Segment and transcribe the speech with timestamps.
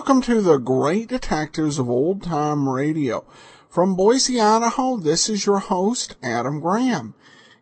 [0.00, 3.26] Welcome to the Great Detectives of Old Time Radio.
[3.68, 7.12] From Boise, Idaho, this is your host, Adam Graham.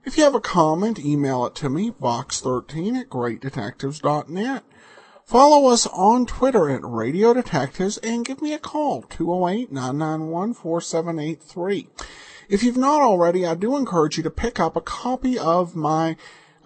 [0.05, 4.63] If you have a comment, email it to me, box13 at greatdetectives.net.
[5.25, 11.89] Follow us on Twitter at Radio Detectives and give me a call, 208-991-4783.
[12.49, 16.17] If you've not already, I do encourage you to pick up a copy of my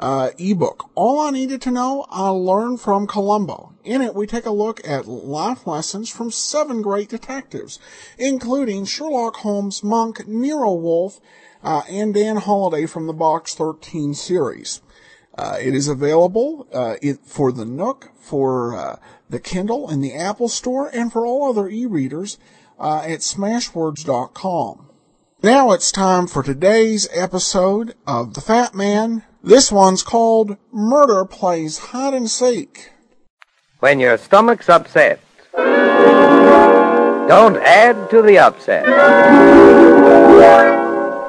[0.02, 0.90] uh, ebook.
[0.96, 3.72] All I needed to know, I learned from Columbo.
[3.84, 7.78] In it, we take a look at life lessons from seven great detectives,
[8.18, 11.20] including Sherlock Holmes, Monk, Nero Wolfe,
[11.62, 14.82] uh, and Dan Holliday from the Box 13 series.
[15.38, 18.96] Uh, it is available uh, it, for the Nook, for uh,
[19.30, 22.38] the Kindle and the Apple Store, and for all other e-readers
[22.76, 24.88] uh, at smashwords.com.
[25.44, 29.22] Now it's time for today's episode of The Fat Man.
[29.44, 32.92] This one's called Murder Plays Hide and Seek.
[33.80, 35.18] When your stomach's upset,
[35.56, 38.84] don't add to the upset.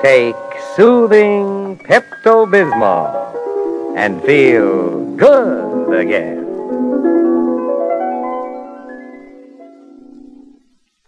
[0.03, 0.36] Take
[0.75, 6.44] soothing Pepto Bismol and feel good again.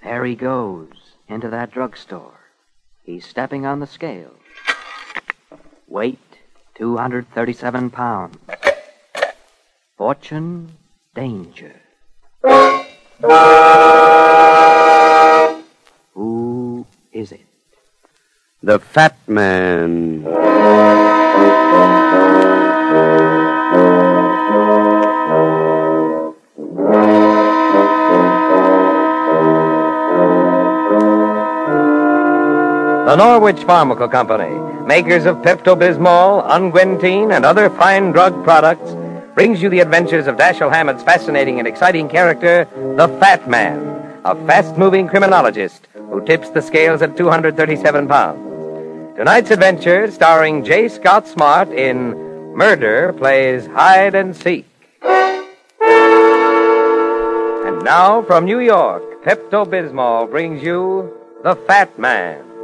[0.04, 0.90] There he goes
[1.28, 2.40] into that drugstore.
[3.04, 4.32] He's stepping on the scale.
[5.88, 6.18] Weight
[6.76, 8.38] 237 pounds.
[9.98, 10.74] Fortune
[11.14, 11.82] danger.
[16.14, 17.46] Who is it?
[18.62, 20.26] The Fat Man.
[33.16, 34.54] The Norwich Pharmacal Company,
[34.86, 38.94] makers of Pepto Bismol, Unguentine, and other fine drug products,
[39.36, 42.68] brings you the adventures of Dashiell Hammett's fascinating and exciting character,
[42.98, 43.80] the Fat Man,
[44.26, 49.16] a fast moving criminologist who tips the scales at 237 pounds.
[49.16, 50.90] Tonight's adventure, starring J.
[50.90, 52.18] Scott Smart in
[52.54, 54.66] Murder, plays Hide and Seek.
[57.64, 62.55] And now, from New York, Pepto Bismol brings you The Fat Man.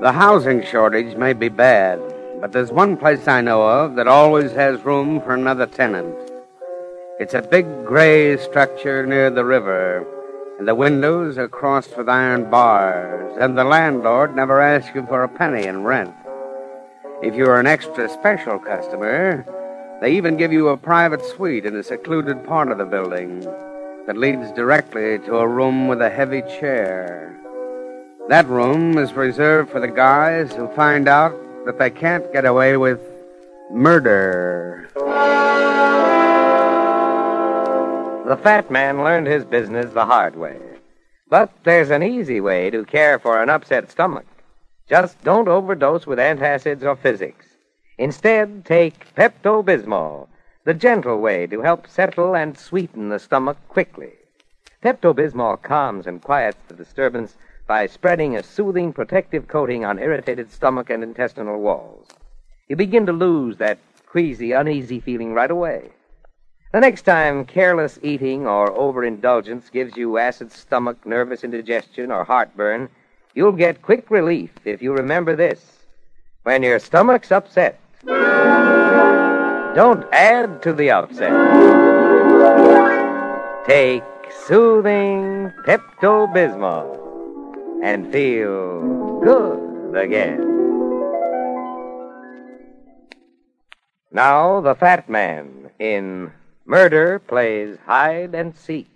[0.00, 2.00] The housing shortage may be bad,
[2.40, 6.16] but there's one place I know of that always has room for another tenant.
[7.18, 10.06] It's a big gray structure near the river,
[10.58, 15.22] and the windows are crossed with iron bars, and the landlord never asks you for
[15.22, 16.14] a penny in rent.
[17.22, 19.44] If you're an extra special customer,
[20.00, 23.40] they even give you a private suite in a secluded part of the building
[24.06, 27.39] that leads directly to a room with a heavy chair.
[28.30, 32.76] That room is reserved for the guys who find out that they can't get away
[32.76, 33.00] with
[33.72, 34.88] murder.
[38.28, 40.60] The fat man learned his business the hard way.
[41.28, 44.26] But there's an easy way to care for an upset stomach.
[44.88, 47.46] Just don't overdose with antacids or physics.
[47.98, 50.28] Instead, take Pepto Bismol,
[50.62, 54.12] the gentle way to help settle and sweeten the stomach quickly.
[54.84, 57.34] Pepto Bismol calms and quiets the disturbance
[57.70, 62.08] by spreading a soothing protective coating on irritated stomach and intestinal walls.
[62.66, 65.90] You begin to lose that queasy, uneasy feeling right away.
[66.72, 72.88] The next time careless eating or overindulgence gives you acid stomach, nervous indigestion, or heartburn,
[73.36, 75.84] you'll get quick relief if you remember this.
[76.42, 77.78] When your stomach's upset,
[79.76, 81.30] don't add to the upset.
[83.64, 84.02] Take
[84.48, 87.09] soothing Pepto Bismol
[87.82, 90.40] and feel good again.
[94.12, 96.32] Now, the fat man in
[96.66, 98.88] Murder plays Hide and Seek.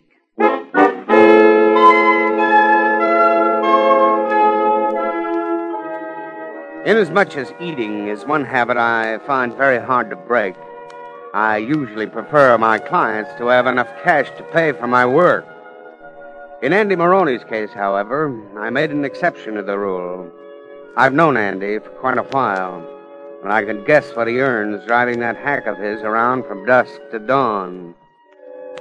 [6.84, 10.54] Inasmuch as eating is one habit I find very hard to break,
[11.32, 15.46] I usually prefer my clients to have enough cash to pay for my work.
[16.64, 20.32] In Andy Maroney's case, however, I made an exception to the rule.
[20.96, 22.82] I've known Andy for quite a while.
[23.42, 26.98] and I can guess what he earns driving that hack of his around from dusk
[27.10, 27.94] to dawn.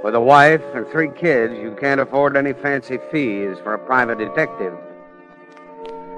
[0.01, 4.17] With a wife and three kids, you can't afford any fancy fees for a private
[4.17, 4.73] detective.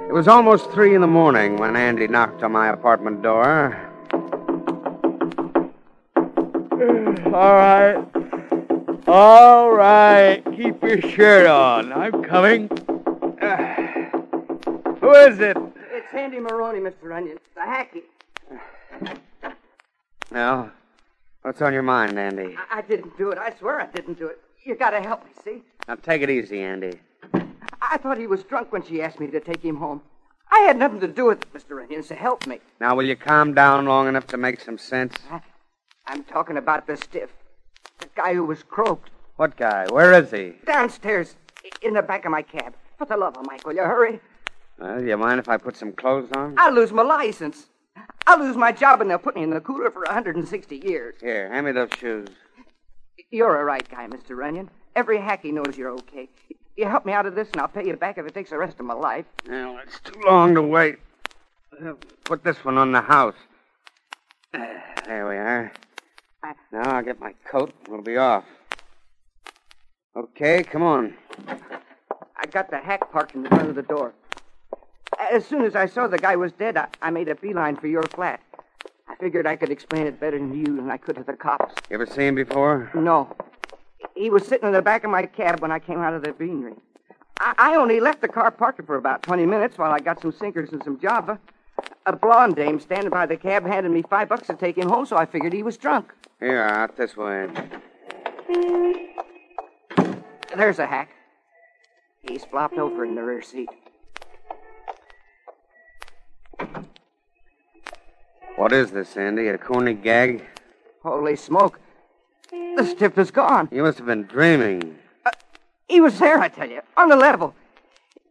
[0.08, 3.76] It was almost three in the morning when Andy knocked on my apartment door.
[7.34, 8.15] All right.
[9.08, 10.44] All right.
[10.56, 11.94] Keep your shirt on.
[11.94, 12.68] I'm coming.
[15.00, 15.56] who is it?
[15.92, 17.04] It's Andy Maroney, Mr.
[17.04, 17.38] Runyon.
[17.54, 18.02] The hacky.
[20.32, 20.72] Now,
[21.44, 22.58] what's on your mind, Andy?
[22.72, 23.38] I, I didn't do it.
[23.38, 24.42] I swear I didn't do it.
[24.64, 25.62] You gotta help me, see?
[25.88, 27.00] Now, take it easy, Andy.
[27.82, 30.02] I thought he was drunk when she asked me to take him home.
[30.50, 31.78] I had nothing to do with it, Mr.
[31.78, 32.60] Runyon, so help me.
[32.80, 35.14] Now, will you calm down long enough to make some sense?
[36.08, 37.30] I'm talking about the stiff.
[38.00, 39.10] The guy who was croaked.
[39.38, 39.86] What guy?
[39.90, 40.54] Where is he?
[40.66, 41.36] Downstairs,
[41.82, 42.76] in the back of my cab.
[42.98, 44.20] For the love of Mike, will you hurry?
[44.80, 46.56] Well, you mind if I put some clothes on?
[46.58, 47.68] I'll lose my license.
[48.28, 51.16] I'll lose my job, and they'll put me in the cooler for 160 years.
[51.22, 52.30] Here, hand me those shoes.
[53.32, 54.36] You're a right guy, Mr.
[54.36, 54.70] Runyon.
[54.96, 56.30] Every hacky knows you're okay.
[56.78, 58.58] You help me out of this, and I'll pay you back if it takes the
[58.58, 59.26] rest of my life.
[59.48, 60.98] Well, it's too long to wait.
[62.24, 63.36] Put this one on the house.
[64.54, 65.72] There we are.
[66.72, 67.74] Now I'll get my coat.
[67.88, 68.46] We'll be off.
[70.16, 71.14] Okay, come on.
[72.38, 74.14] I got the hack parked in the front of the door.
[75.32, 77.88] As soon as I saw the guy was dead, I, I made a beeline for
[77.88, 78.42] your flat.
[79.08, 81.74] I figured I could explain it better to you than I could to the cops.
[81.90, 82.92] You ever seen him before?
[82.94, 83.36] No.
[84.16, 86.34] He was sitting in the back of my cab when I came out of the
[86.34, 86.76] beanery.
[87.40, 90.32] I, I only left the car parked for about 20 minutes while I got some
[90.32, 91.40] sinkers and some java.
[92.08, 95.08] A blonde dame standing by the cab handed me five bucks to take him home,
[95.08, 96.14] so I figured he was drunk.
[96.40, 97.48] Here, out this way.
[100.56, 101.10] There's a hack.
[102.22, 103.70] He's flopped over in the rear seat.
[108.56, 109.48] What is this, Andy?
[109.48, 110.46] A corny gag?
[111.02, 111.80] Holy smoke.
[112.52, 113.68] The stiff is gone.
[113.72, 114.98] You must have been dreaming.
[115.26, 115.32] Uh,
[115.90, 117.56] he was there, I tell you, on the level.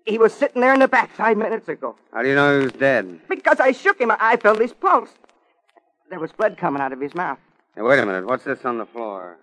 [0.05, 1.97] He was sitting there in the back five minutes ago.
[2.12, 3.21] How do you know he was dead?
[3.29, 5.11] Because I shook him, I felt his pulse.
[6.11, 7.39] There was blood coming out of his mouth.
[7.75, 8.27] Hey, wait a minute.
[8.27, 9.39] What's this on the floor?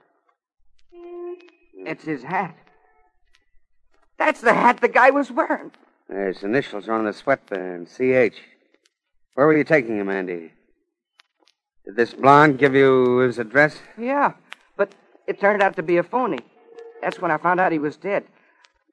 [1.74, 2.56] It's his hat.
[4.20, 5.72] That's the hat the guy was wearing.
[6.08, 7.88] His initials are on the sweatband.
[7.88, 8.36] CH.
[9.34, 10.52] Where were you taking him, Andy?
[11.86, 13.80] Did this blonde give you his address?
[13.98, 14.34] Yeah,
[14.78, 14.94] but
[15.26, 16.40] it turned out to be a phony.
[17.02, 18.26] That's when I found out he was dead.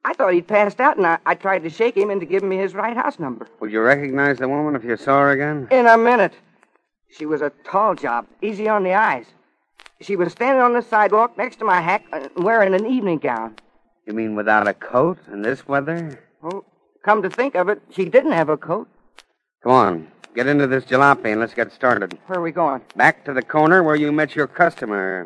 [0.05, 2.56] I thought he'd passed out, and I, I tried to shake him into giving me
[2.56, 3.47] his right house number.
[3.61, 5.69] Would you recognize the woman if you saw her again?
[5.71, 6.35] In a minute.
[7.11, 9.27] She was a tall job, easy on the eyes.
[10.00, 13.56] She was standing on the sidewalk next to my hack, uh, wearing an evening gown.
[14.06, 16.21] You mean without a coat in this weather?
[16.43, 16.65] Oh,
[17.05, 18.89] come to think of it, she didn't have a coat.
[19.62, 20.09] Come on.
[20.35, 22.17] Get into this jalopy and let's get started.
[22.27, 22.83] Where are we going?
[22.95, 25.25] Back to the corner where you met your customer.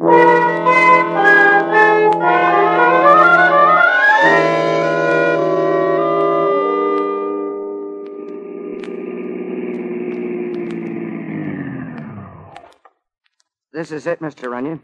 [13.73, 14.51] This is it, Mr.
[14.51, 14.83] Runyon.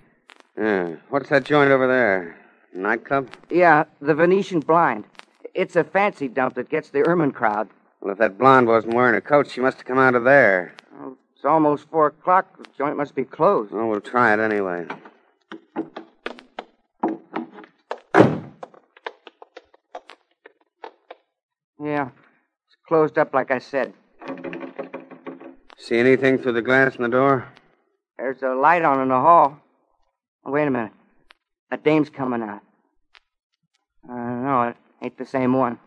[0.56, 0.96] Yeah.
[1.10, 2.38] What's that joint over there?
[2.74, 3.28] Nightclub?
[3.50, 5.04] Yeah, the Venetian blind.
[5.54, 7.68] It's a fancy dump that gets the ermine crowd.
[8.00, 10.74] Well, if that blonde wasn't wearing a coat, she must have come out of there.
[11.00, 12.56] Oh, it's almost four o'clock.
[12.56, 13.72] The joint must be closed.
[13.72, 14.86] Well, we'll try it anyway.
[21.80, 22.08] Yeah,
[22.66, 23.92] it's closed up like I said.
[25.76, 27.48] See anything through the glass in the door?
[28.18, 29.58] There's a light on in the hall.
[30.44, 30.92] Oh, wait a minute.
[31.70, 32.62] A dame's coming out.
[34.08, 35.78] Uh, no, it ain't the same one.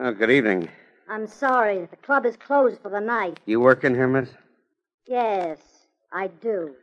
[0.00, 0.68] Oh, good evening.
[1.08, 1.86] I'm sorry.
[1.86, 3.40] The club is closed for the night.
[3.44, 4.30] You working here, miss?
[5.06, 5.58] Yes,
[6.12, 6.74] I do.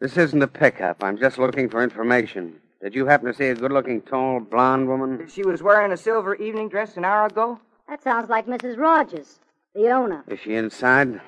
[0.00, 1.02] This isn't a pickup.
[1.02, 2.56] I'm just looking for information.
[2.82, 5.28] Did you happen to see a good looking, tall, blonde woman?
[5.28, 7.60] She was wearing a silver evening dress an hour ago.
[7.88, 8.78] That sounds like Mrs.
[8.78, 9.38] Rogers,
[9.74, 10.24] the owner.
[10.28, 11.20] Is she inside?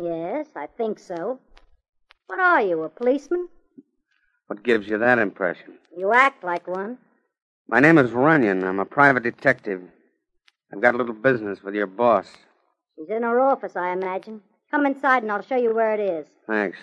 [0.00, 1.38] Yes, I think so.
[2.26, 3.48] What are you, a policeman?
[4.46, 5.78] What gives you that impression?
[5.96, 6.98] You act like one.
[7.68, 8.62] My name is Runyon.
[8.64, 9.82] I'm a private detective.
[10.72, 12.26] I've got a little business with your boss.
[12.96, 14.40] She's in her office, I imagine.
[14.70, 16.26] Come inside and I'll show you where it is.
[16.46, 16.78] Thanks.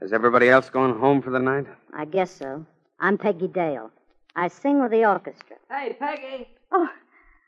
[0.00, 1.66] Is everybody else going home for the night?
[1.94, 2.64] I guess so.
[2.98, 3.90] I'm Peggy Dale.
[4.34, 5.56] I sing with the orchestra.
[5.70, 6.48] Hey, Peggy.
[6.72, 6.88] Oh,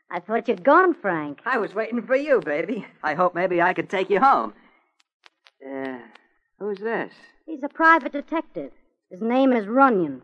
[0.09, 1.39] I thought you'd gone, Frank.
[1.45, 2.85] I was waiting for you, baby.
[3.03, 4.53] I hope maybe I could take you home.
[5.65, 5.97] Uh,
[6.59, 7.13] who's this?
[7.45, 8.71] He's a private detective.
[9.09, 10.21] His name is Runyon.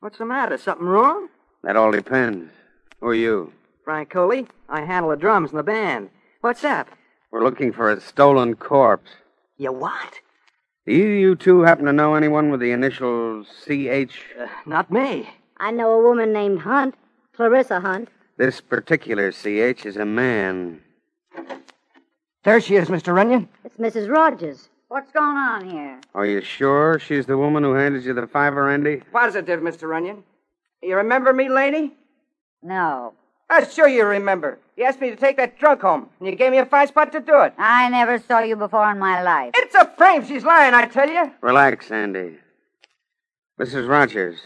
[0.00, 0.56] What's the matter?
[0.56, 1.28] Something wrong?
[1.62, 2.52] That all depends.
[3.00, 3.52] Who are you?
[3.84, 4.46] Frank Coley.
[4.68, 6.10] I handle the drums in the band.
[6.40, 6.88] What's up?
[7.30, 9.10] We're looking for a stolen corpse.
[9.56, 10.20] You what?
[10.86, 14.14] Do you, you two happen to know anyone with the initials CH?
[14.38, 15.28] Uh, not me.
[15.58, 16.94] I know a woman named Hunt,
[17.34, 18.08] Clarissa Hunt.
[18.36, 20.80] This particular CH is a man.
[22.42, 23.14] There she is, Mr.
[23.14, 23.48] Runyon.
[23.64, 24.10] It's Mrs.
[24.10, 24.68] Rogers.
[24.88, 26.00] What's going on here?
[26.14, 29.02] Are you sure she's the woman who handed you the fiver, Andy?
[29.12, 29.88] Positive, Mr.
[29.88, 30.24] Runyon.
[30.82, 31.94] You remember me, lady?
[32.62, 33.14] No.
[33.48, 34.58] I'm sure you remember.
[34.76, 37.12] You asked me to take that drunk home, and you gave me a fine spot
[37.12, 37.54] to do it.
[37.56, 39.52] I never saw you before in my life.
[39.56, 40.26] It's a frame.
[40.26, 41.30] She's lying, I tell you.
[41.40, 42.38] Relax, Andy.
[43.60, 43.88] Mrs.
[43.88, 44.38] Rogers,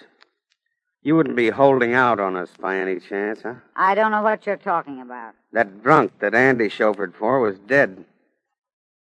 [1.08, 3.54] you wouldn't be holding out on us by any chance, huh?
[3.74, 5.32] I don't know what you're talking about.
[5.54, 8.04] That drunk that Andy chauffeured for was dead.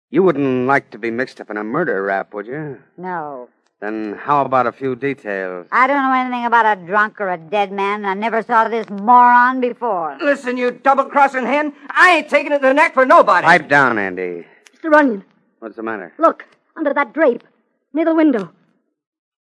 [0.09, 2.79] You wouldn't like to be mixed up in a murder rap, would you?
[2.95, 3.49] No.
[3.81, 5.67] Then how about a few details?
[5.69, 8.05] I don't know anything about a drunk or a dead man.
[8.05, 10.17] I never saw this moron before.
[10.21, 11.73] Listen, you double-crossing hen.
[11.89, 13.43] I ain't taking it to the neck for nobody.
[13.45, 14.45] Pipe down, Andy.
[14.77, 14.89] Mr.
[14.89, 15.25] Runyon,
[15.59, 16.13] What's the matter?
[16.19, 16.45] look,
[16.77, 17.43] under that drape,
[17.91, 18.49] near the window.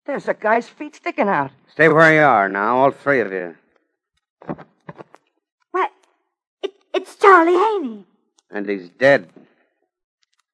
[0.07, 1.51] There's a guy's feet sticking out.
[1.69, 3.55] Stay where you are now, all three of you.
[5.71, 5.91] What?
[6.63, 8.05] It, it's Charlie Haney.
[8.49, 9.27] And he's dead.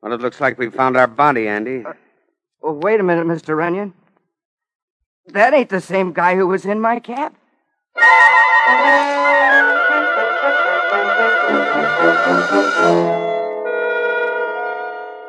[0.01, 1.85] Well, it looks like we found our body, Andy.
[1.85, 1.93] Uh,
[2.63, 3.55] oh, wait a minute, Mr.
[3.55, 3.93] Runyon.
[5.27, 7.33] That ain't the same guy who was in my cab.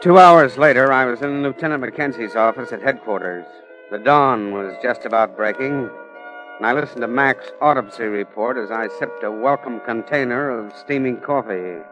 [0.00, 3.44] Two hours later, I was in Lieutenant Mackenzie's office at headquarters.
[3.90, 5.90] The dawn was just about breaking,
[6.56, 11.18] and I listened to Mac's autopsy report as I sipped a welcome container of steaming
[11.20, 11.82] coffee.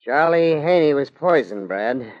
[0.00, 2.12] Charlie Haney was poisoned, Brad.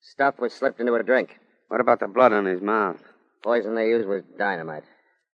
[0.00, 1.40] Stuff was slipped into a drink.
[1.66, 3.02] What about the blood on his mouth?
[3.42, 4.84] Poison they used was dynamite.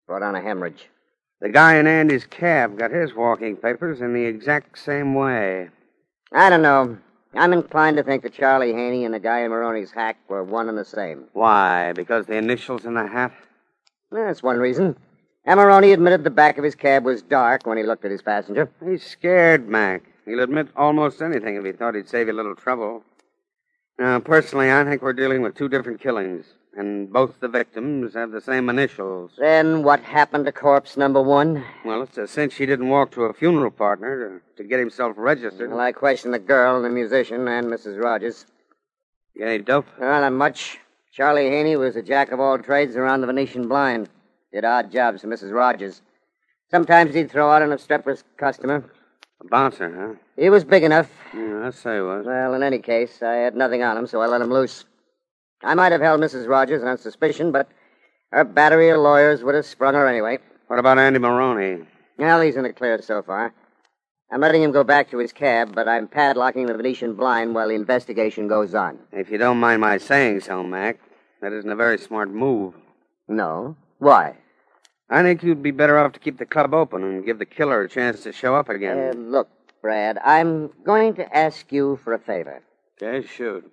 [0.08, 0.90] Brought on a hemorrhage.
[1.42, 5.70] The guy in Andy's cab got his walking papers in the exact same way.
[6.32, 6.98] I don't know.
[7.34, 10.68] I'm inclined to think that Charlie Haney and the guy in Maroney's hack were one
[10.68, 11.26] and the same.
[11.34, 11.94] Why?
[11.94, 13.32] Because the initials in the hat?
[14.12, 14.98] That's one reason.
[15.46, 18.70] Maroney admitted the back of his cab was dark when he looked at his passenger.
[18.86, 20.04] He's scared, Mac.
[20.26, 23.04] He'll admit almost anything if he thought he'd save you a little trouble.
[24.00, 26.46] Now, personally, I think we're dealing with two different killings,
[26.76, 29.32] and both the victims have the same initials.
[29.38, 31.64] Then what happened to corpse number one?
[31.86, 35.14] Well, it's a cinch he didn't walk to a funeral partner to, to get himself
[35.18, 35.70] registered.
[35.70, 38.02] Well, I questioned the girl, the musician, and Mrs.
[38.02, 38.46] Rogers.
[39.36, 39.86] You any dope?
[40.00, 40.80] Well, not much.
[41.14, 44.10] Charlie Haney was a jack of all trades around the Venetian blind.
[44.52, 45.54] Did odd jobs for Mrs.
[45.54, 46.02] Rogers.
[46.70, 48.84] Sometimes he'd throw out an obstreperous customer.
[49.42, 50.20] A bouncer, huh?
[50.42, 51.10] He was big enough.
[51.34, 52.26] Yeah, I'd say he was.
[52.26, 54.86] Well, in any case, I had nothing on him, so I let him loose.
[55.64, 56.48] I might have held Mrs.
[56.48, 57.68] Rogers on suspicion, but
[58.32, 60.38] her battery of lawyers would have sprung her anyway.
[60.68, 61.86] What about Andy Maroney?
[62.18, 63.54] Well, he's in the clear so far.
[64.32, 67.68] I'm letting him go back to his cab, but I'm padlocking the Venetian blind while
[67.68, 69.00] the investigation goes on.
[69.12, 71.00] If you don't mind my saying so, Mac,
[71.42, 72.76] that isn't a very smart move.
[73.28, 73.76] No?
[73.98, 74.38] Why?
[75.12, 77.82] I think you'd be better off to keep the club open and give the killer
[77.82, 78.98] a chance to show up again.
[78.98, 79.50] Uh, look,
[79.82, 82.62] Brad, I'm going to ask you for a favor.
[83.02, 83.70] Okay, shoot.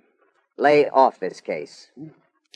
[0.57, 1.91] Lay off this case.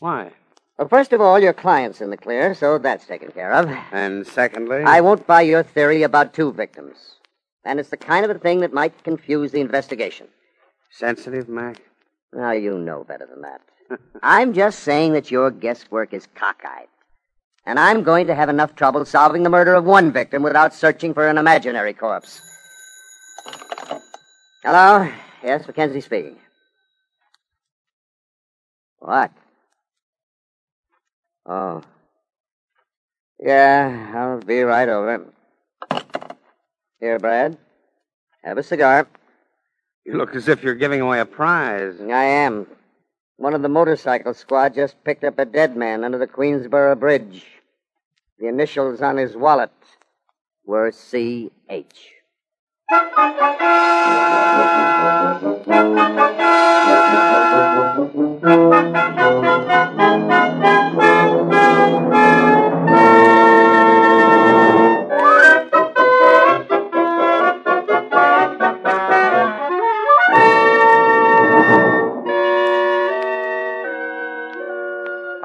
[0.01, 0.33] Why?
[0.79, 3.71] Well, first of all, your client's in the clear, so that's taken care of.
[3.93, 7.17] And secondly, I won't buy your theory about two victims.
[7.65, 10.27] And it's the kind of a thing that might confuse the investigation.
[10.91, 11.83] sensitive, Mac.
[12.33, 13.61] Now, you know better than that.
[14.23, 16.89] I'm just saying that your guesswork is cockeyed.
[17.65, 21.15] And I'm going to have enough trouble solving the murder of one victim without searching
[21.15, 22.41] for an imaginary corpse.
[24.65, 25.09] Hello?
[25.43, 26.37] Yes, Mackenzie speaking.
[28.99, 29.33] What?
[31.47, 31.83] Oh.
[33.41, 35.27] Yeah, I'll be right over.
[37.01, 37.59] Here, Brad.
[38.45, 39.09] Have a cigar.
[40.05, 42.01] You look as if you're giving away a prize.
[42.01, 42.67] I am.
[43.37, 47.45] One of the motorcycle squad just picked up a dead man under the Queensboro Bridge.
[48.39, 49.71] The initials on his wallet
[50.65, 52.13] were C.H.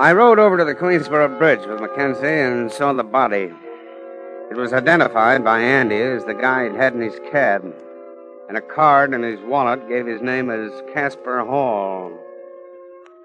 [0.07, 3.51] I rode over to the Queensboro Bridge with Mackenzie and saw the body.
[4.49, 7.75] It was identified by Andy as the guy he'd had in his cab,
[8.47, 12.17] and a card in his wallet gave his name as Casper Hall.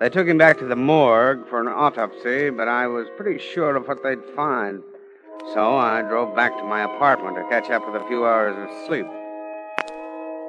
[0.00, 3.76] They took him back to the morgue for an autopsy, but I was pretty sure
[3.76, 4.82] of what they'd find.
[5.54, 8.86] So I drove back to my apartment to catch up with a few hours of
[8.88, 9.06] sleep.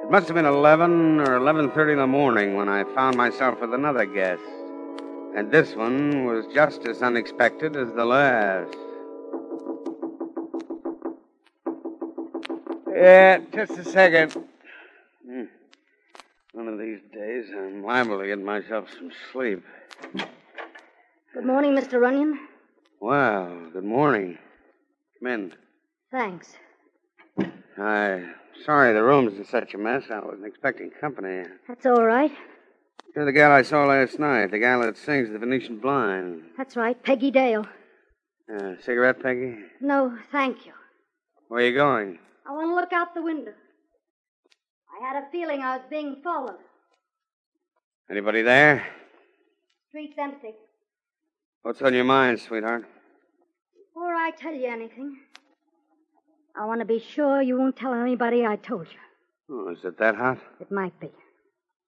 [0.02, 3.72] It must have been 11 or 11.30 in the morning when I found myself with
[3.72, 4.42] another guest.
[5.36, 8.76] And this one was just as unexpected as the last.
[12.94, 14.32] Yeah, just a second.
[15.26, 15.44] Hmm.
[16.52, 19.64] One of these days, I'm liable to get myself some sleep.
[20.12, 22.00] Good morning, Mr.
[22.00, 22.38] Runyon.
[23.00, 24.38] Well, good morning.
[25.18, 25.52] Come in.
[26.12, 26.54] Thanks.
[27.76, 28.22] I
[28.64, 30.04] sorry the room's in such a mess.
[30.10, 31.42] I wasn't expecting company.
[31.66, 32.30] That's all right.
[33.14, 36.42] You're the gal I saw last night, the gal that sings the Venetian Blind.
[36.56, 37.00] That's right.
[37.00, 37.64] Peggy Dale.
[38.52, 39.56] Uh, cigarette, Peggy?
[39.80, 40.72] No, thank you.
[41.46, 42.18] Where are you going?
[42.44, 43.52] I want to look out the window.
[45.00, 46.58] I had a feeling I was being followed.
[48.10, 48.84] Anybody there?
[49.88, 50.54] Street's empty.
[51.62, 52.84] What's on your mind, sweetheart?
[53.94, 55.18] Before I tell you anything,
[56.60, 58.98] I want to be sure you won't tell anybody I told you.
[59.50, 60.38] Oh, is it that hot?
[60.60, 61.10] It might be.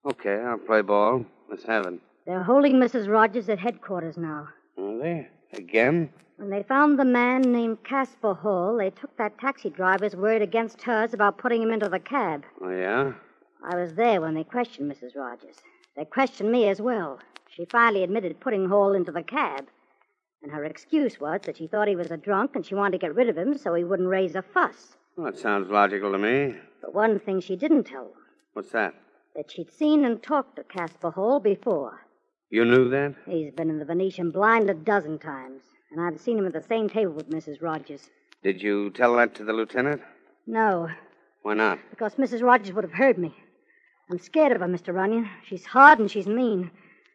[0.07, 1.25] Okay, I'll play ball.
[1.49, 1.99] Let's have it.
[2.25, 3.09] They're holding Mrs.
[3.09, 4.47] Rogers at headquarters now.
[4.77, 5.27] Are they?
[5.53, 6.09] Again?
[6.37, 10.81] When they found the man named Casper Hall, they took that taxi driver's word against
[10.83, 12.45] hers about putting him into the cab.
[12.61, 13.13] Oh, yeah?
[13.69, 15.15] I was there when they questioned Mrs.
[15.15, 15.57] Rogers.
[15.95, 17.19] They questioned me as well.
[17.49, 19.67] She finally admitted putting Hall into the cab.
[20.43, 23.05] And her excuse was that she thought he was a drunk and she wanted to
[23.05, 24.95] get rid of him so he wouldn't raise a fuss.
[25.17, 26.55] Well, that sounds logical to me.
[26.81, 28.13] But one thing she didn't tell them
[28.53, 28.93] What's that?
[29.37, 32.01] That she'd seen and talked to Casper Hall before.
[32.49, 33.13] You knew that?
[33.27, 36.61] He's been in the Venetian blind a dozen times, and I've seen him at the
[36.61, 37.61] same table with Mrs.
[37.61, 38.09] Rogers.
[38.43, 40.01] Did you tell that to the lieutenant?
[40.47, 40.89] No,
[41.43, 41.79] Why not?
[41.91, 42.41] because Mrs.
[42.41, 43.33] Rogers would have heard me.
[44.09, 44.93] I'm scared of her, Mr.
[44.93, 45.29] Runyon.
[45.45, 46.71] She's hard and she's mean.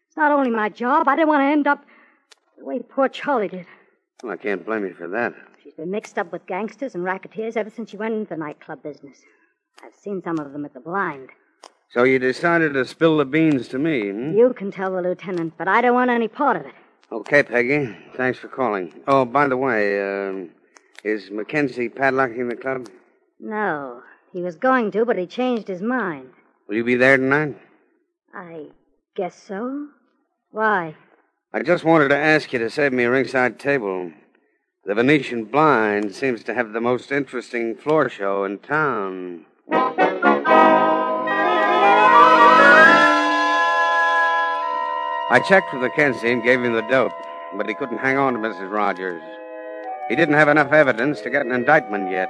[0.06, 1.84] It's not only my job, I didn't want to end up
[2.58, 3.66] the way poor Charlie did.
[4.22, 5.34] Well, I can't blame you for that.
[5.64, 8.82] She's been mixed up with gangsters and racketeers ever since she went into the nightclub
[8.82, 9.22] business.
[9.82, 11.30] I've seen some of them at the blind.
[11.92, 14.34] So you decided to spill the beans to me, hmm?
[14.34, 16.72] You can tell the lieutenant, but I don't want any part of it.
[17.11, 17.94] Okay, Peggy.
[18.16, 18.94] Thanks for calling.
[19.07, 20.48] Oh, by the way, um,
[21.05, 22.88] is Mackenzie padlocking the club?
[23.38, 24.02] No,
[24.33, 26.31] he was going to, but he changed his mind.
[26.66, 27.59] Will you be there tonight?
[28.35, 28.68] I
[29.14, 29.88] guess so.
[30.50, 30.96] Why?
[31.52, 34.11] I just wanted to ask you to save me a ringside table.
[34.87, 39.44] The Venetian Blind seems to have the most interesting floor show in town.
[45.33, 47.14] I checked with Mackenzie and gave him the dope,
[47.57, 48.71] but he couldn't hang on to Mrs.
[48.71, 49.23] Rogers.
[50.11, 52.29] He didn't have enough evidence to get an indictment yet.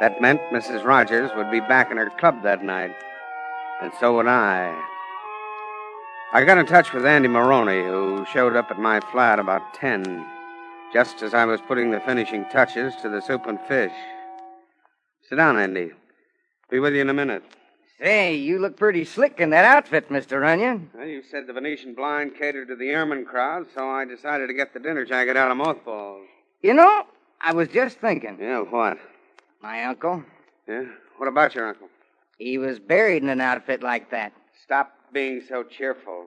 [0.00, 0.84] That meant Mrs.
[0.84, 2.90] Rogers would be back in her club that night,
[3.80, 4.76] and so would I.
[6.32, 10.26] I got in touch with Andy Maroney, who showed up at my flat about 10,
[10.92, 13.94] just as I was putting the finishing touches to the soup and fish.
[15.28, 15.92] Sit down, Andy.
[16.70, 17.44] Be with you in a minute.
[18.00, 20.40] Say, you look pretty slick in that outfit, Mr.
[20.40, 20.90] Runyon.
[20.94, 24.54] Well, you said the Venetian blind catered to the ermine crowd, so I decided to
[24.54, 26.26] get the dinner jacket out of mothballs.
[26.62, 27.04] You know,
[27.40, 28.38] I was just thinking.
[28.40, 28.98] Yeah, what?
[29.62, 30.22] My uncle,
[30.68, 30.84] Yeah?
[31.16, 31.88] What about your uncle?
[32.38, 34.32] he was buried in an outfit like that.
[34.62, 36.26] Stop being so cheerful.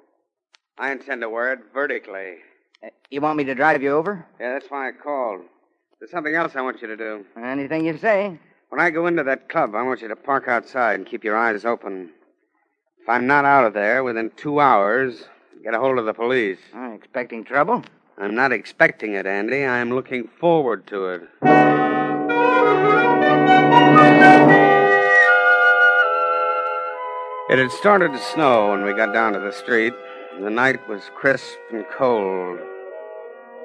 [0.77, 2.35] I intend to wear it vertically.
[2.83, 4.25] Uh, You want me to drive you over?
[4.41, 5.41] Yeah, that's why I called.
[5.99, 7.25] There's something else I want you to do.
[7.41, 8.37] Anything you say.
[8.71, 11.35] When I go into that club, I want you to park outside and keep your
[11.35, 12.11] eyes open.
[13.01, 15.25] If I'm not out of there within two hours,
[15.61, 16.57] get a hold of the police.
[16.73, 17.83] I'm expecting trouble.
[18.17, 19.65] I'm not expecting it, Andy.
[19.65, 21.21] I'm looking forward to it.
[27.49, 29.93] It had started to snow when we got down to the street.
[30.33, 32.57] And the night was crisp and cold.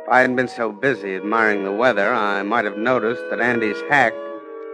[0.03, 3.81] If I hadn't been so busy admiring the weather, I might have noticed that Andy's
[3.89, 4.13] hack,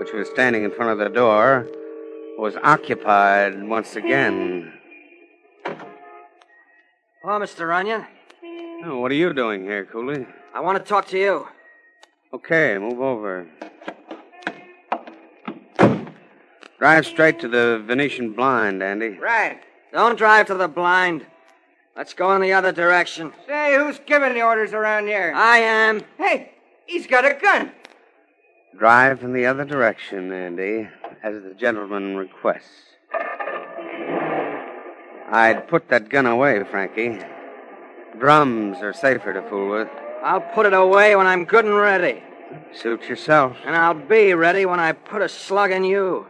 [0.02, 1.64] which was standing in front of the door,
[2.36, 4.72] was occupied once again.
[7.22, 7.68] Hello, Mr.
[7.68, 8.04] Runyon.
[8.84, 10.26] Oh, what are you doing here, Cooley?
[10.52, 11.46] I want to talk to you.
[12.34, 13.46] Okay, move over.
[16.80, 19.10] Drive straight to the Venetian blind, Andy.
[19.10, 19.60] Right.
[19.92, 21.26] Don't drive to the blind.
[21.96, 23.32] Let's go in the other direction.
[23.46, 25.32] Say, who's giving the orders around here?
[25.32, 26.02] I am.
[26.18, 26.54] Hey,
[26.86, 27.70] he's got a gun.
[28.78, 30.88] Drive in the other direction, Andy,
[31.22, 32.96] as the gentleman requests.
[35.30, 37.18] I'd put that gun away, Frankie.
[38.18, 39.88] Drums are safer to fool with.
[40.22, 42.22] I'll put it away when I'm good and ready.
[42.72, 43.56] Suit yourself.
[43.64, 46.26] And I'll be ready when I put a slug in you.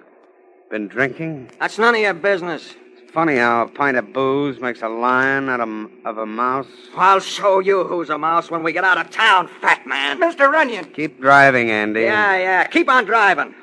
[0.71, 1.51] Been drinking?
[1.61, 2.75] That's none of your business.
[3.13, 6.67] Funny how a pint of booze makes a lion out of, of a mouse?
[6.97, 10.19] I'll show you who's a mouse when we get out of town, fat man.
[10.19, 10.51] Mr.
[10.51, 10.87] Runyon.
[10.87, 12.03] Keep driving, Andy.
[12.03, 12.67] Yeah, yeah.
[12.67, 13.55] Keep on driving.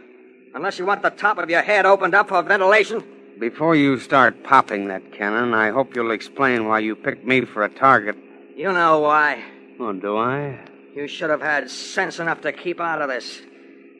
[0.54, 3.04] Unless you want the top of your head opened up for ventilation.
[3.40, 7.64] Before you start popping that cannon, I hope you'll explain why you picked me for
[7.64, 8.18] a target.
[8.56, 9.44] You know why.
[9.80, 10.60] Oh, do I?
[10.96, 13.42] You should have had sense enough to keep out of this.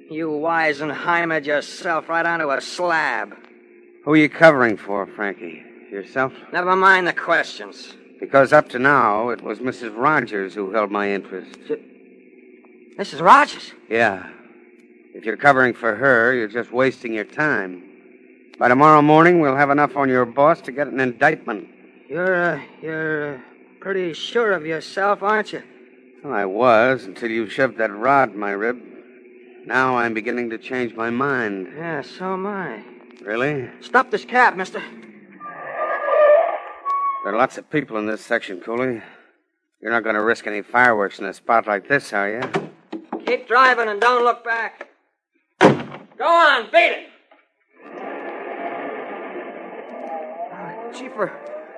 [0.10, 3.36] You Weisenheimed yourself right onto a slab.
[4.04, 5.64] Who are you covering for, Frankie?
[5.92, 6.34] Yourself?
[6.54, 7.94] Never mind the questions.
[8.20, 9.98] Because up to now, it was Mrs.
[9.98, 11.58] Rogers who held my interest.
[12.98, 13.22] Mrs.
[13.22, 13.74] Rogers?
[13.90, 14.30] Yeah.
[15.14, 17.84] If you're covering for her, you're just wasting your time.
[18.58, 21.70] By tomorrow morning, we'll have enough on your boss to get an indictment.
[22.10, 23.40] You're, uh, you're uh,
[23.80, 25.64] pretty sure of yourself, aren't you?
[26.24, 28.82] Well, I was until you shoved that rod in my rib.
[29.66, 31.72] Now I'm beginning to change my mind.
[31.76, 32.84] Yeah, so am I.
[33.22, 33.70] Really?
[33.82, 34.80] Stop this cab, mister.
[37.24, 39.02] There are lots of people in this section, Cooley.
[39.82, 42.42] You're not going to risk any fireworks in a spot like this, are you?
[43.26, 44.88] Keep driving and don't look back.
[45.60, 47.10] Go on, beat it.
[50.98, 51.32] Gee, for,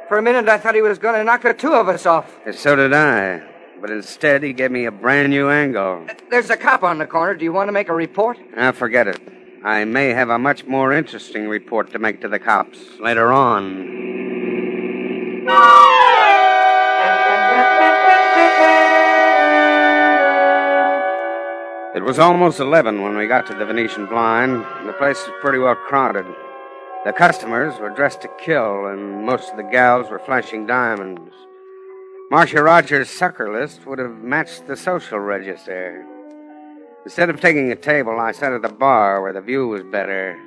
[0.08, 2.40] for a minute I thought he was going to knock the two of us off.
[2.54, 3.42] So did I.
[3.82, 6.06] But instead, he gave me a brand new angle.
[6.30, 7.34] There's a cop on the corner.
[7.34, 8.38] Do you want to make a report?
[8.56, 9.20] Ah, forget it.
[9.64, 13.90] I may have a much more interesting report to make to the cops later on.
[21.96, 24.66] It was almost 11 when we got to the Venetian blind.
[24.88, 26.26] The place was pretty well crowded.
[27.06, 31.34] The customers were dressed to kill, and most of the gals were flashing diamonds.
[32.32, 36.04] Marcia Rogers' sucker list would have matched the social register.
[37.04, 40.40] Instead of taking a table, I sat at the bar where the view was better.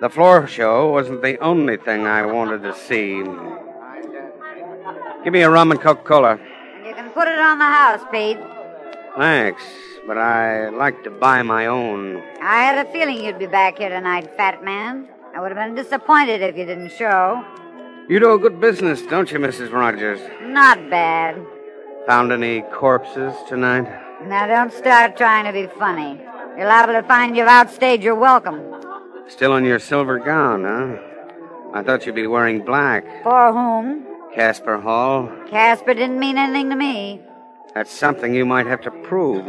[0.00, 3.22] The floor show wasn't the only thing I wanted to see.
[5.22, 6.38] Give me a rum and Coca Cola.
[6.86, 8.38] You can put it on the house, Pete.
[9.18, 9.62] Thanks,
[10.06, 12.22] but I like to buy my own.
[12.40, 15.08] I had a feeling you'd be back here tonight, fat man.
[15.36, 17.44] I would have been disappointed if you didn't show.
[18.08, 19.72] You do a good business, don't you, Mrs.
[19.72, 20.20] Rogers?
[20.42, 21.36] Not bad.
[22.06, 23.86] Found any corpses tonight?
[24.26, 26.20] Now don't start trying to be funny.
[26.56, 28.60] You're liable to find you've outstayed your welcome.
[29.28, 30.98] Still in your silver gown, huh?
[31.72, 33.04] I thought you'd be wearing black.
[33.22, 34.04] For whom?
[34.34, 35.30] Casper Hall.
[35.48, 37.20] Casper didn't mean anything to me.
[37.74, 39.46] That's something you might have to prove.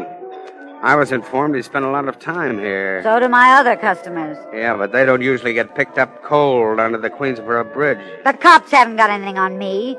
[0.82, 3.02] I was informed he spent a lot of time here.
[3.04, 4.38] So do my other customers.
[4.54, 8.00] Yeah, but they don't usually get picked up cold under the Queensboro Bridge.
[8.24, 9.98] The cops haven't got anything on me.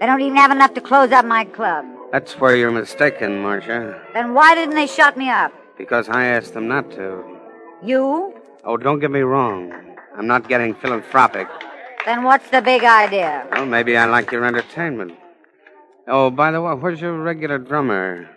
[0.00, 1.84] They don't even have enough to close up my club.
[2.14, 4.00] That's where you're mistaken, Marcia.
[4.12, 5.52] Then why didn't they shut me up?
[5.76, 7.24] Because I asked them not to.
[7.82, 8.40] You?
[8.62, 9.72] Oh, don't get me wrong.
[10.16, 11.48] I'm not getting philanthropic.
[12.06, 13.48] Then what's the big idea?
[13.50, 15.18] Well, maybe I like your entertainment.
[16.06, 18.30] Oh, by the way, where's your regular drummer?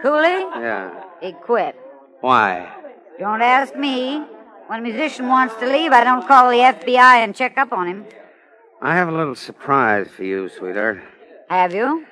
[0.00, 0.40] Cooley?
[0.64, 1.04] Yeah.
[1.20, 1.76] He quit.
[2.22, 2.72] Why?
[3.18, 4.24] Don't ask me.
[4.68, 7.88] When a musician wants to leave, I don't call the FBI and check up on
[7.88, 8.06] him.
[8.80, 11.02] I have a little surprise for you, sweetheart.
[11.50, 12.06] Have you?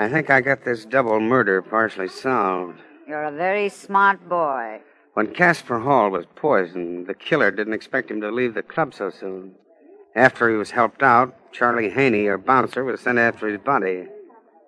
[0.00, 2.78] I think I got this double murder partially solved.
[3.06, 4.80] You're a very smart boy.
[5.12, 9.10] When Casper Hall was poisoned, the killer didn't expect him to leave the club so
[9.10, 9.56] soon.
[10.16, 14.06] After he was helped out, Charlie Haney, our bouncer, was sent after his body.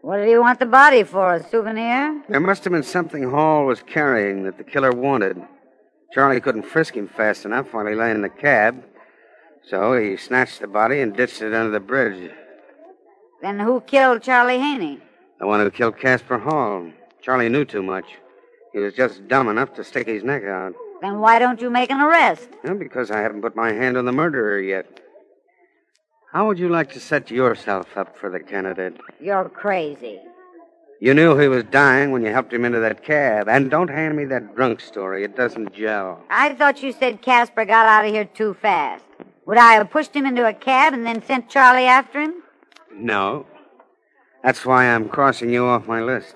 [0.02, 1.32] What did he want the body for?
[1.32, 2.22] A souvenir?
[2.28, 5.40] There must have been something Hall was carrying that the killer wanted.
[6.12, 8.84] Charlie couldn't frisk him fast enough while he lay in the cab,
[9.66, 12.30] so he snatched the body and ditched it under the bridge.
[13.40, 15.00] Then who killed Charlie Haney?
[15.42, 16.88] The one who killed Casper Hall.
[17.20, 18.04] Charlie knew too much.
[18.72, 20.72] He was just dumb enough to stick his neck out.
[21.00, 22.48] Then why don't you make an arrest?
[22.62, 25.00] Well, because I haven't put my hand on the murderer yet.
[26.32, 29.00] How would you like to set yourself up for the candidate?
[29.18, 30.20] You're crazy.
[31.00, 33.48] You knew he was dying when you helped him into that cab.
[33.48, 35.24] And don't hand me that drunk story.
[35.24, 36.22] It doesn't gel.
[36.30, 39.02] I thought you said Casper got out of here too fast.
[39.46, 42.44] Would I have pushed him into a cab and then sent Charlie after him?
[42.94, 43.44] No.
[44.42, 46.34] That's why I'm crossing you off my list.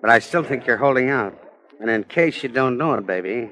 [0.00, 1.38] But I still think you're holding out.
[1.80, 3.50] And in case you don't know it, baby,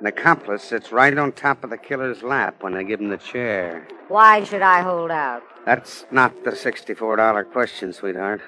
[0.00, 3.16] an accomplice sits right on top of the killer's lap when they give him the
[3.16, 3.86] chair.
[4.08, 5.42] Why should I hold out?
[5.64, 8.42] That's not the $64 question, sweetheart.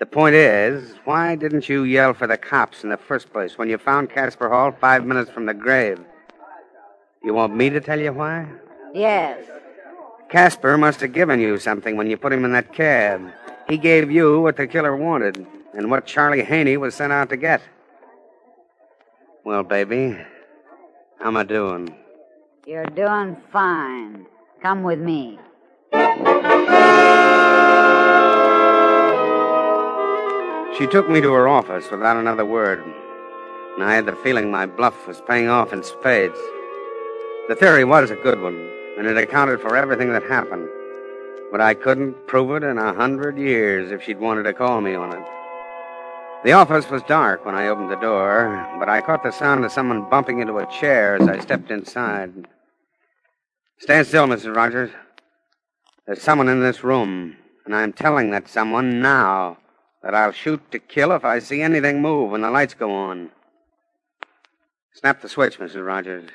[0.00, 3.68] The point is, why didn't you yell for the cops in the first place when
[3.68, 6.00] you found Casper Hall five minutes from the grave?
[7.22, 8.46] You want me to tell you why?
[8.92, 9.44] Yes.
[10.28, 13.30] Casper must have given you something when you put him in that cab.
[13.68, 17.36] He gave you what the killer wanted and what Charlie Haney was sent out to
[17.36, 17.62] get.
[19.44, 20.16] Well, baby,
[21.18, 21.94] how am I doing?
[22.66, 24.26] You're doing fine.
[24.62, 25.38] Come with me.
[30.78, 32.82] She took me to her office without another word,
[33.74, 36.38] and I had the feeling my bluff was paying off in spades.
[37.48, 40.68] The theory was a good one, and it accounted for everything that happened.
[41.50, 44.94] But I couldn't prove it in a hundred years if she'd wanted to call me
[44.94, 45.24] on it.
[46.44, 49.72] The office was dark when I opened the door, but I caught the sound of
[49.72, 52.46] someone bumping into a chair as I stepped inside.
[53.78, 54.54] Stand still, Mrs.
[54.54, 54.90] Rogers.
[56.06, 59.56] There's someone in this room, and I'm telling that someone now
[60.02, 63.30] that I'll shoot to kill if I see anything move when the lights go on.
[64.92, 65.86] Snap the switch, Mrs.
[65.86, 66.28] Rogers.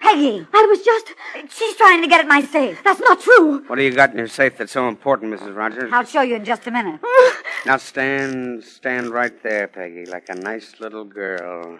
[0.00, 0.46] Peggy!
[0.52, 1.14] I was just.
[1.50, 2.82] She's trying to get at my safe.
[2.82, 3.62] That's not true.
[3.66, 5.54] What do you got in your safe that's so important, Mrs.
[5.54, 5.90] Rogers?
[5.92, 7.00] I'll show you in just a minute.
[7.66, 11.78] Now stand, stand right there, Peggy, like a nice little girl.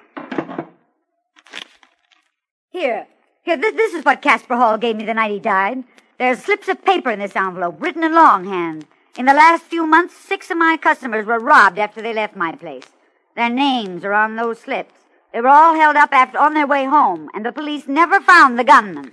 [2.68, 3.06] Here.
[3.42, 5.84] Here, this, this is what Casper Hall gave me the night he died.
[6.18, 8.86] There's slips of paper in this envelope, written in longhand.
[9.16, 12.52] In the last few months, six of my customers were robbed after they left my
[12.52, 12.88] place.
[13.34, 14.99] Their names are on those slips.
[15.32, 18.58] They were all held up after on their way home, and the police never found
[18.58, 19.12] the gunman.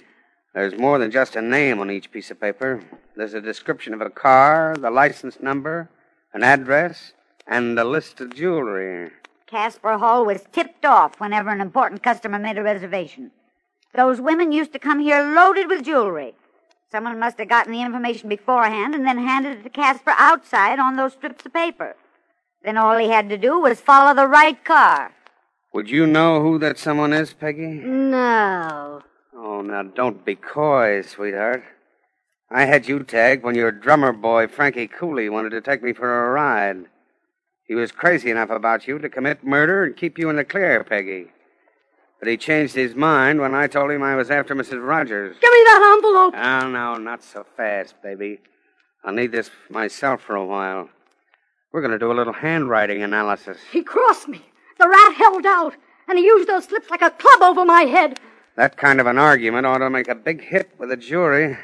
[0.54, 2.82] There's more than just a name on each piece of paper.
[3.16, 5.90] There's a description of a car, the license number,
[6.34, 7.14] an address,
[7.46, 9.12] and a list of jewelry.
[9.46, 13.32] Casper Hall was tipped off whenever an important customer made a reservation.
[13.96, 16.34] Those women used to come here loaded with jewelry.
[16.92, 20.96] Someone must have gotten the information beforehand and then handed it to Casper outside on
[20.96, 21.96] those strips of paper.
[22.64, 25.14] Then all he had to do was follow the right car.
[25.78, 27.62] Would you know who that someone is, Peggy?
[27.62, 29.04] No.
[29.36, 31.64] Oh, now don't be coy, sweetheart.
[32.50, 36.10] I had you tagged when your drummer boy, Frankie Cooley, wanted to take me for
[36.10, 36.86] a ride.
[37.68, 40.84] He was crazy enough about you to commit murder and keep you in the clear,
[40.84, 41.28] Peggy.
[42.20, 44.84] But he changed his mind when I told him I was after Mrs.
[44.84, 45.38] Rogers.
[45.40, 46.34] Give me that envelope.
[46.36, 48.40] Oh, no, not so fast, baby.
[49.06, 50.90] I'll need this myself for a while.
[51.72, 53.60] We're going to do a little handwriting analysis.
[53.72, 54.42] He crossed me.
[54.80, 55.76] The rat held out,
[56.08, 58.20] and he used those slips like a club over my head.
[58.56, 61.58] That kind of an argument ought to make a big hit with a jury.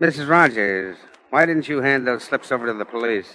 [0.00, 0.28] Mrs.
[0.28, 0.96] Rogers,
[1.30, 3.34] why didn't you hand those slips over to the police?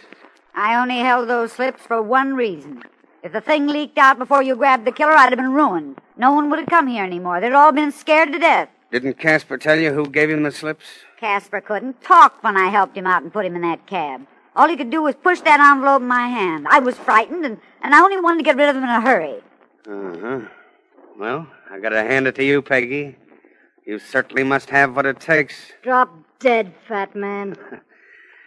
[0.56, 2.84] I only held those slips for one reason.
[3.24, 6.00] If the thing leaked out before you grabbed the killer, I'd have been ruined.
[6.18, 7.40] No one would have come here anymore.
[7.42, 8.70] They'd all been scared to death.
[8.92, 10.86] Didn't Casper tell you who gave him the slips?
[11.20, 14.26] Casper couldn't talk when I helped him out and put him in that cab.
[14.56, 16.68] All he could do was push that envelope in my hand.
[16.70, 19.02] I was frightened, and, and I only wanted to get rid of him in a
[19.02, 19.36] hurry.
[19.88, 20.42] Uh huh.
[21.18, 23.16] Well, I gotta hand it to you, Peggy.
[23.86, 25.56] You certainly must have what it takes.
[25.82, 27.58] Drop dead, fat man.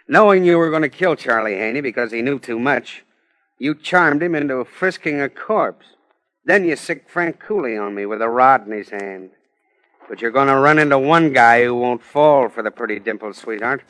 [0.07, 3.03] Knowing you were going to kill Charlie Haney because he knew too much,
[3.57, 5.85] you charmed him into frisking a corpse.
[6.45, 9.31] Then you sicked Frank Cooley on me with a rod in his hand.
[10.09, 13.33] But you're going to run into one guy who won't fall for the pretty dimple,
[13.33, 13.83] sweetheart.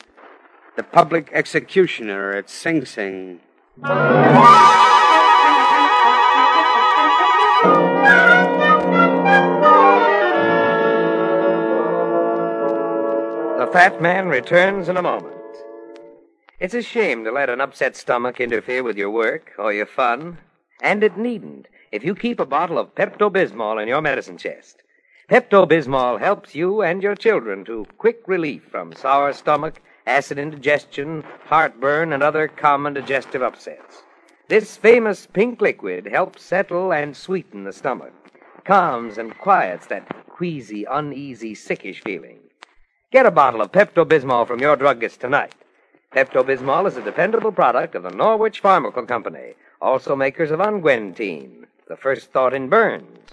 [0.76, 3.38] The public executioner at Sing Sing.
[3.80, 3.86] The
[13.72, 15.36] fat man returns in a moment.
[16.58, 20.38] It's a shame to let an upset stomach interfere with your work or your fun,
[20.82, 24.82] and it needn't if you keep a bottle of Pepto Bismol in your medicine chest.
[25.30, 31.24] Pepto Bismol helps you and your children to quick relief from sour stomach, acid indigestion,
[31.46, 34.02] heartburn, and other common digestive upsets.
[34.48, 38.12] This famous pink liquid helps settle and sweeten the stomach,
[38.64, 42.40] calms and quiets that queasy, uneasy, sickish feeling.
[43.10, 45.54] Get a bottle of Pepto Bismol from your druggist tonight.
[46.12, 51.64] Pepto Bismol is a dependable product of the Norwich Pharmacal Company, also makers of Unguentine,
[51.88, 53.30] the first thought in burns.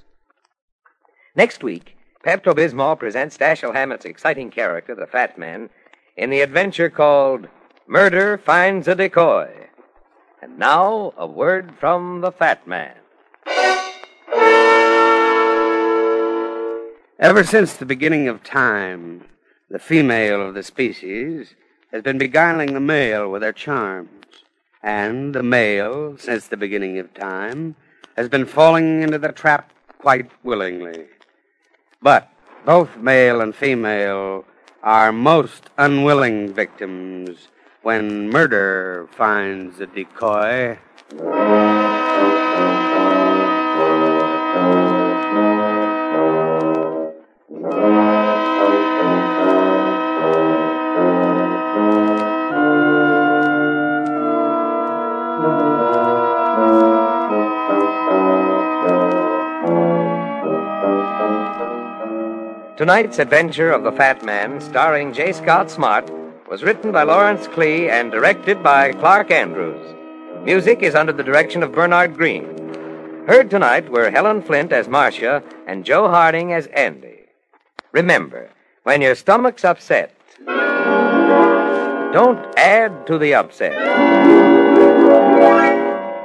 [1.36, 5.70] Next week, Pepto Bismol presents Dashiell Hammett's exciting character, the Fat Man,
[6.17, 7.47] in the adventure called
[7.88, 9.69] Murder Finds a Decoy.
[10.41, 12.95] And now, a word from the Fat Man.
[17.19, 19.26] Ever since the beginning of time,
[19.69, 21.54] the female of the species
[21.91, 24.10] has been beguiling the male with her charms.
[24.82, 27.76] And the male, since the beginning of time,
[28.17, 31.06] has been falling into the trap quite willingly.
[32.02, 32.28] But
[32.65, 34.45] both male and female
[34.84, 37.48] are most unwilling victims
[37.84, 40.78] when murder finds a decoy.
[62.82, 65.34] Tonight's adventure of the Fat Man, starring J.
[65.34, 66.10] Scott Smart,
[66.50, 69.94] was written by Lawrence Klee and directed by Clark Andrews.
[70.44, 72.44] Music is under the direction of Bernard Green.
[73.28, 77.28] Heard tonight were Helen Flint as Marcia and Joe Harding as Andy.
[77.91, 78.50] Remember,
[78.82, 80.15] when your stomach's upset,
[82.12, 83.78] don't add to the upset.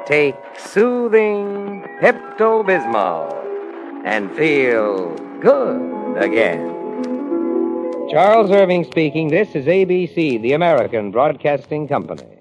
[0.06, 3.30] Take soothing Pepto Bismol
[4.06, 6.76] and feel good again.
[8.10, 9.28] Charles Irving speaking.
[9.28, 12.40] This is ABC, the American Broadcasting Company.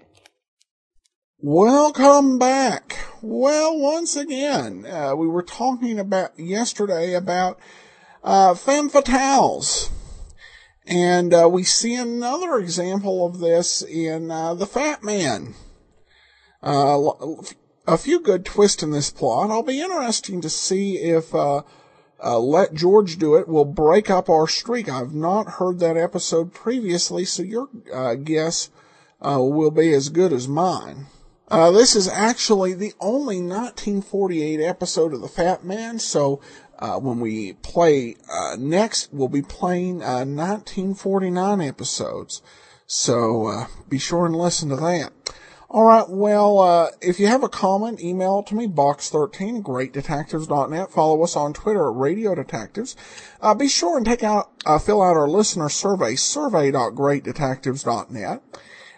[1.39, 2.97] Welcome back.
[3.21, 7.59] Well, once again, uh, we were talking about yesterday about
[8.23, 9.89] uh, femme fatales.
[10.87, 15.55] And uh, we see another example of this in uh, The Fat Man.
[16.61, 17.11] Uh,
[17.87, 19.49] a few good twists in this plot.
[19.49, 21.33] I'll be interesting to see if
[22.23, 24.89] uh, uh, Let George Do It We'll break up our streak.
[24.89, 28.69] I've not heard that episode previously, so your uh, guess
[29.21, 31.07] will be as good as mine.
[31.49, 36.41] this is actually the only 1948 episode of The Fat Man, so
[36.79, 42.41] uh, when we play uh, next, we'll be playing uh, 1949 episodes.
[42.87, 45.13] So uh, be sure and listen to that.
[45.75, 46.09] All right.
[46.09, 50.89] Well, uh, if you have a comment, email it to me, box13, greatdetectives.net.
[50.89, 52.95] Follow us on Twitter at Radio Detectives.
[53.41, 58.41] Uh, be sure and take out, fill out our listener survey, survey.greatdetectives.net.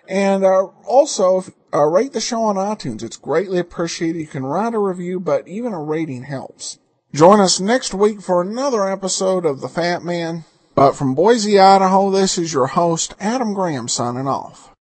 [0.07, 0.45] And
[0.85, 3.01] also, if, rate the show on iTunes.
[3.01, 4.19] It's greatly appreciated.
[4.19, 6.77] You can write a review, but even a rating helps.
[7.11, 10.45] Join us next week for another episode of The Fat Man.
[10.75, 14.75] But from Boise, Idaho, this is your host, Adam Graham, signing off.